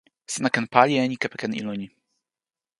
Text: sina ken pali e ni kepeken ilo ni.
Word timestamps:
sina 0.33 0.49
ken 0.55 0.65
pali 0.73 0.93
e 1.01 1.03
ni 1.07 1.17
kepeken 1.21 1.57
ilo 1.59 1.73
ni. 1.81 1.87